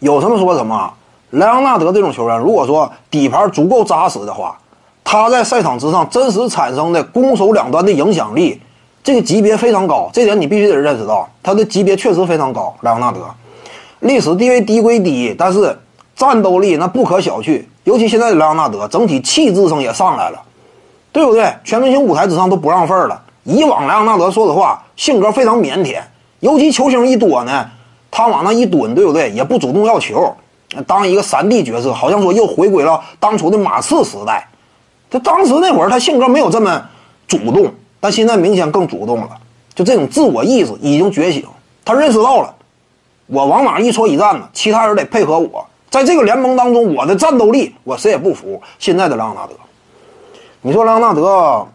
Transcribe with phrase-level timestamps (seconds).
[0.00, 0.92] 有什么说什么。
[1.30, 4.56] 莱昂纳德这种球员，如果说底盘足够扎实的话，
[5.02, 8.60] 他在赛场之上真实产生的攻守两端的影响力，
[9.02, 10.08] 这个级别非常高。
[10.12, 12.74] 这点你必须得认识到，他的级别确实非常高。
[12.82, 13.20] 莱昂纳德
[14.00, 15.76] 历史地位低归低，但是
[16.14, 17.64] 战斗力那不可小觑。
[17.84, 20.40] 尤其现在的莱昂纳德，整体气质上也上来了，
[21.12, 21.52] 对不对？
[21.64, 23.20] 全明星舞台之上都不让份了。
[23.44, 26.00] 以往莱昂纳德说实话性格非常腼腆，
[26.40, 27.64] 尤其球星一多呢，
[28.16, 29.30] 他往那一蹲，对不对？
[29.32, 30.34] 也不主动要球，
[30.86, 34.48] 当一个三 D 角色，好像说又回归了当初的马刺时代。
[35.10, 36.82] 他当时那会儿他性格没有这么
[37.28, 39.28] 主动，但现在明显更主动了。
[39.74, 41.44] 就这种自我意识已经觉醒，
[41.84, 42.54] 他认识到了，
[43.26, 44.48] 我往哪一戳一站呢？
[44.54, 45.66] 其他人得配合我。
[45.90, 48.58] 在这个联盟当中，我的战斗力我谁也不服。
[48.78, 49.52] 现在的莱昂纳德，
[50.62, 51.68] 你说莱昂纳德，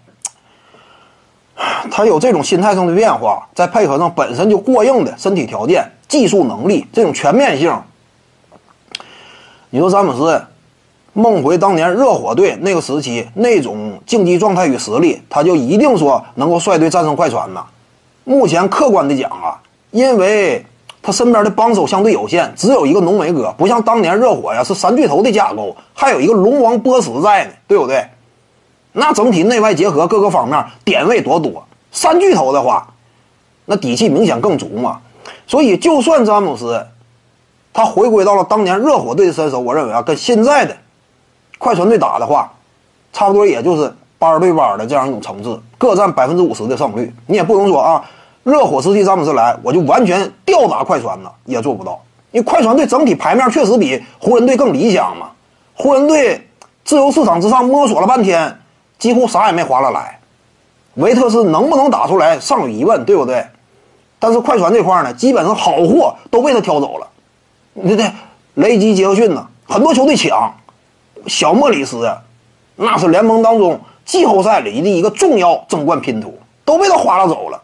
[1.91, 7.73] 他有这种心态上的变化，再配合上本身就过硬的身体条件、技术能力这种全面性，
[9.69, 10.45] 你说詹姆斯
[11.13, 17.63] 梦回当年热火队那个时期那种竞技状态与实力，他就一定说能够率队战胜快船呢？
[18.25, 19.57] 目前客观的讲啊，
[19.91, 20.65] 因为。
[21.03, 28.05] 他身边的帮手相对有限，只有一个浓眉哥，不像当年热火呀是三巨头的架构，还有一个龙王波什在呢，对不对？
[28.91, 32.87] 那整体内外结合各个方面点位多多，三巨头的话，
[33.65, 35.01] 那底气明显更足嘛。
[35.51, 36.87] 所以就算詹姆斯
[37.73, 40.73] 他回归到了当年热火队的身手，我认为啊，跟现在的
[41.57, 42.49] 快船队打的话，
[43.11, 48.01] 差不多也就是班对班的这样一种层次，各占百分之五十的胜率，你也不能说啊。
[48.43, 52.01] 热火时期詹姆斯来，我就完全吊打快船了，也做不到。
[52.31, 55.31] 因为快船队整体牌面确实比湖人队更理想嘛。
[55.73, 56.47] 湖人队
[56.85, 58.57] 自由市场之上摸索了半天，
[58.97, 60.17] 几乎啥也没划拉来。
[60.93, 63.45] 维特斯能不能打出来尚有疑问，对不对？
[64.21, 67.07] 但是快船这块呢，基本上好货都被他挑走了。
[67.73, 68.11] 对对，
[68.53, 70.53] 雷吉杰克逊呢，很多球队抢。
[71.25, 72.07] 小莫里斯，
[72.75, 77.59] 那是联盟当中季后赛里的一个重要争冠拼图，都被他划拉走了。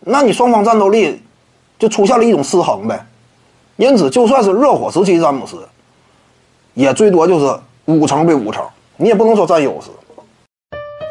[0.00, 1.22] 那你双方战斗力
[1.78, 3.06] 就出现了一种失衡呗，
[3.76, 5.56] 因此就算是热火时期詹姆斯，
[6.74, 7.56] 也最多就是
[7.86, 8.64] 五成对五成，
[8.96, 9.90] 你也不能说占优势。